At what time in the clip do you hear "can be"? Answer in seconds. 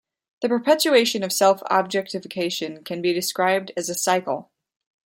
2.83-3.13